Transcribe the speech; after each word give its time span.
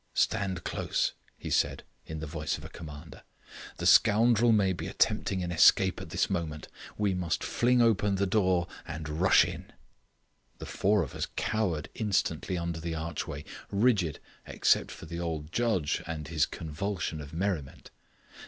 "Stand 0.15 0.63
close," 0.63 1.13
he 1.37 1.51
said 1.51 1.83
in 2.07 2.21
the 2.21 2.25
voice 2.25 2.57
of 2.57 2.65
a 2.65 2.69
commander. 2.69 3.21
"The 3.77 3.85
scoundrel 3.85 4.51
may 4.51 4.73
be 4.73 4.87
attempting 4.87 5.43
an 5.43 5.51
escape 5.51 6.01
at 6.01 6.09
this 6.09 6.27
moment. 6.27 6.67
We 6.97 7.13
must 7.13 7.43
fling 7.43 7.83
open 7.83 8.15
the 8.15 8.25
door 8.25 8.67
and 8.87 9.07
rush 9.21 9.45
in." 9.45 9.71
The 10.57 10.65
four 10.65 11.03
of 11.03 11.13
us 11.13 11.27
cowered 11.35 11.89
instantly 11.93 12.57
under 12.57 12.79
the 12.79 12.95
archway, 12.95 13.45
rigid, 13.69 14.19
except 14.47 14.89
for 14.89 15.05
the 15.05 15.19
old 15.19 15.51
judge 15.51 16.01
and 16.07 16.27
his 16.27 16.47
convulsion 16.47 17.21
of 17.21 17.31
merriment. 17.31 17.91